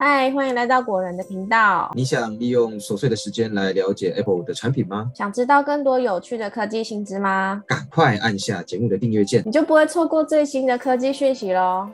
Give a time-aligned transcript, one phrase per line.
[0.00, 1.90] 嗨，欢迎来到果仁的频道。
[1.92, 5.10] 你想利用琐碎的时间来了解 Apple 的产品吗？
[5.12, 7.64] 想知道更多有趣的科技新知吗？
[7.66, 11.88] 赶快按下节目的订阅键，你就不会错过最新的科技讯息喽。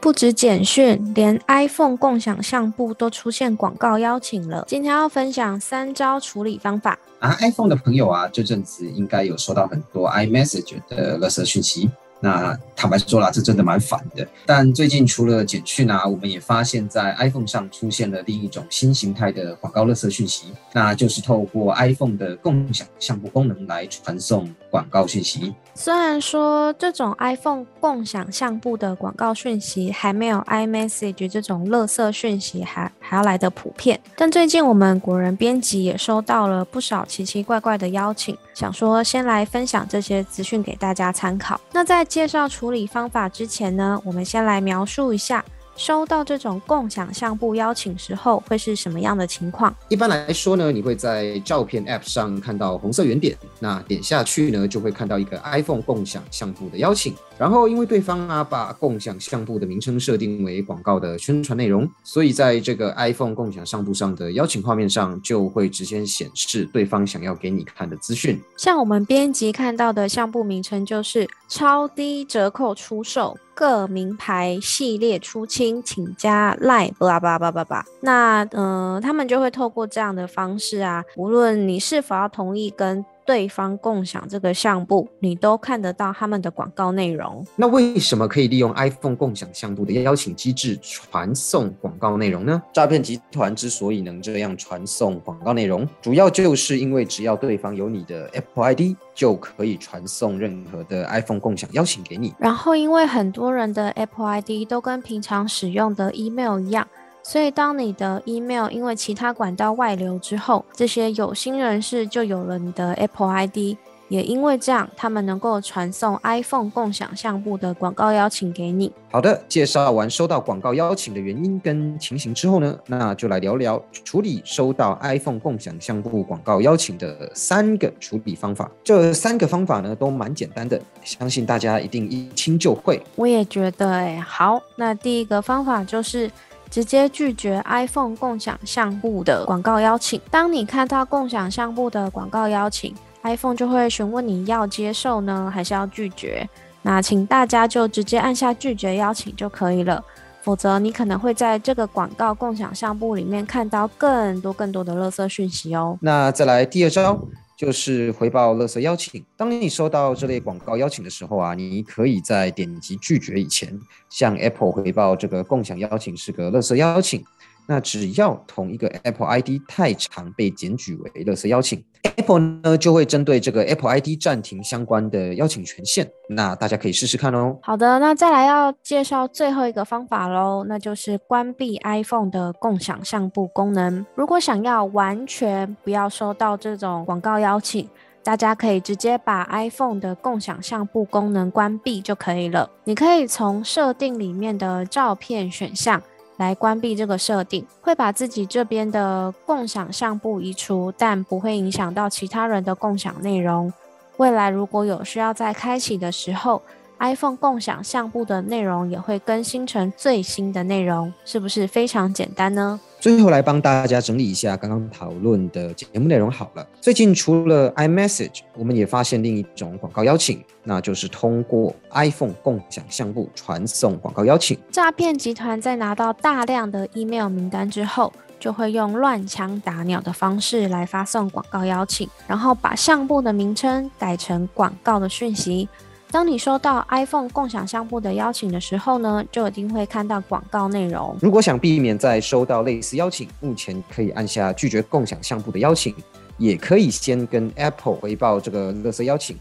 [0.00, 4.64] 不止简讯，连 iPhone 共享相簿都出现广告邀请了。
[4.68, 6.96] 今天要分享三招处理方法。
[7.22, 11.88] 啊，iPhone 的朋友啊，这阵子应该有收到很多 iMessage 的垃圾讯息。
[12.18, 14.26] 那坦白说啦，这真的蛮烦的。
[14.44, 25.54] 但最近除了简讯啊，我们也发现，在 iPhone 上出现了另一种新形态的广告垃圾讯息，那就是透过 iPhone 的共享相簿功能来传送广告信息。
[25.74, 41.60] 虽然说这种 iPhone 共享相簿的广告讯息还没有 iMessage 这种垃圾讯息还还要来的普遍，但最近我们国人编辑也收到了不少奇奇怪怪的邀请，想说先来分享这些资讯给大家参考。
[41.72, 45.44] 那在介绍处理方法之前呢，我们先来描述一下。
[45.76, 49.74] 收到这种共享相簿邀请时候会是什么样的情况？
[49.88, 57.14] 一般来说呢，你会在照片 App 上看到红色圆点，那点下去呢，就会看到一个 iPhone 共享相簿的邀请。
[57.38, 68.40] 然后因为对方啊把共享相簿的名称设定为广告的宣传内容，所以在这个 iPhone 共享相簿上的邀请画面上就会直接显示对方想要给你看的资讯。
[68.56, 73.36] 像我们编辑看到的相簿名称就是超低折扣出售。
[73.54, 83.04] 各名牌系列出清，请加 line，巴拉巴拉巴拉巴那嗯，他们就会透过这样的方式啊，无论你是否要同意跟。
[83.24, 87.44] 对方共享这个相簿，你都看得到他们的广告内容。
[87.56, 92.62] 那为什么可以利用 iPhone 共享相簿的邀请机制传送广告内容呢？
[92.72, 102.34] 诈骗集团之所以能这样传送广告内容，主要就是因为只要对方有你的 Apple ID，就可以传送任何的 iPhone 共享邀请给你。
[102.38, 106.86] 然后，因为很多人的 Apple ID 都跟平常使用的 email 一样。
[107.24, 113.76] 所以，当你的 email 因为其他管道外流之后，这些有心人士就有了你的 Apple ID，
[114.08, 118.92] 也因为这样，他们能够传送 iPhone 共享相簿的广告邀请给你。
[119.10, 128.68] 好的，介绍完收到广告邀请的原因跟情形之后呢，那就来聊聊处理收到 iPhone 共享相簿广告邀请的三个处理方法。
[128.82, 133.00] 这三个方法呢，都蛮简单的，相信大家一定一听就会。
[133.14, 136.28] 我也觉得，哎，好，那第一个方法就是。
[136.72, 140.18] 直接拒绝 iPhone 共享相簿的广告邀请。
[140.30, 142.94] 当你看到共享相簿的广告邀请
[143.24, 146.48] ，iPhone 就会询问你要接受呢，还是要拒绝。
[146.80, 150.02] 那请大家就直接按下拒绝邀请就可以了，
[150.40, 155.98] 否则你可能会在这个广告共享相簿里面看到更多更多的垃圾讯息哦。
[156.00, 157.20] 那再来第二招。
[157.62, 159.24] 就是回报垃圾邀请。
[159.36, 163.78] 当你收到这类广告邀请的时候啊，你可以在点击拒绝以前，
[164.10, 167.24] 向 Apple 回报这个共享邀请是个垃圾邀请。
[167.66, 171.82] 那只要同一个 Apple ID 太长被检举为垃圾邀请
[172.16, 176.10] ，Apple 呢就会针对这个 Apple ID 暂停相关的邀请权限。
[176.28, 177.56] 那大家可以试试看哦。
[177.62, 184.04] 好的，那再来要介绍最后一个方法喽，那就是关闭 iPhone 的共享相簿功能。
[184.14, 187.88] 如果想要完全不要收到这种广告邀请，
[188.24, 192.70] 大家可以直接把 iPhone 的共享相簿功能关闭就可以了。
[192.84, 196.02] 你可以从设定里面的照片选项。
[196.36, 203.72] 来关闭这个设定，会把自己这边的共享相簿移除，但不会影响到其他人的共享内容。
[204.16, 206.62] 未来如果有需要再开启的时候。
[206.98, 212.78] iPhone 共享相簿的内容也会更新成最新的内容，是不是非常简单呢？
[213.02, 216.64] 最后来帮大家整理一下刚刚讨论的节目内容好了。
[216.80, 224.56] 最近除了 iMessage，我们也发现另一种广告邀请，那就是通过 iPhone 共享相簿传送广告邀请。
[224.70, 235.68] 诈骗集团在拿到大量的 email 名单之后，就会用乱枪打鸟的方式来发送广告邀请，然后把相簿的名称改成广告的讯息。
[236.12, 241.16] 当你收到 iPhone 共享相簿的邀请的时候呢，就一定会看到广告内容。
[241.22, 245.94] 如果想避免再收到类似邀请，目前可以按下拒绝共享相簿的邀请，
[246.36, 249.38] 也可以先跟 Apple 回报这个垃圾邀请，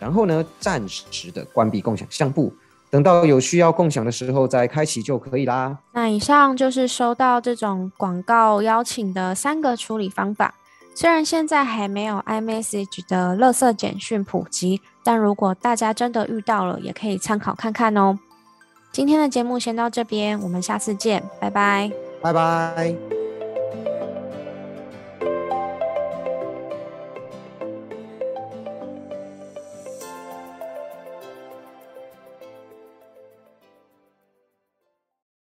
[0.00, 2.50] 然后呢暂时的关闭共享相簿，
[2.88, 5.76] 等到有需要共享的时候再开启就可以啦。
[5.92, 10.54] 那以上就是收到这种广告邀请的三个处理方法。
[10.94, 18.18] 虽然现在还没有 iMessage 的垃圾简讯普及，但如果大家真的遇到了，也可以参考看看哦。
[18.92, 21.90] 今天的节目先到这边，我们下次见，拜拜，
[22.22, 23.13] 拜拜。